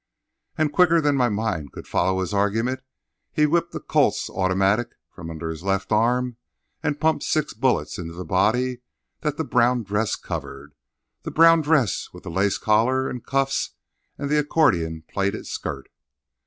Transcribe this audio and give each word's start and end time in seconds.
And, 0.57 0.73
quicker 0.73 0.99
than 0.99 1.15
my 1.15 1.29
mind 1.29 1.73
could 1.73 1.87
follow 1.87 2.21
his 2.21 2.33
argument, 2.33 2.79
he 3.31 3.45
whipped 3.45 3.75
a 3.75 3.79
Colt's 3.79 4.31
automatic 4.31 4.95
from 5.13 5.29
under 5.29 5.51
his 5.51 5.61
left 5.61 5.91
arm 5.91 6.37
and 6.81 6.99
pumped 6.99 7.23
six 7.23 7.53
bullets 7.53 7.99
into 7.99 8.15
the 8.15 8.25
body 8.25 8.81
that 9.19 9.37
the 9.37 9.43
brown 9.43 9.83
dress 9.83 10.15
covered—the 10.15 11.29
brown 11.29 11.61
dress 11.61 12.09
with 12.13 12.23
the 12.23 12.31
lace 12.31 12.57
collar 12.57 13.07
and 13.11 13.27
cuffs 13.27 13.75
and 14.17 14.31
the 14.31 14.39
accordion 14.39 15.03
plaited 15.07 15.45
skirt. 15.45 15.87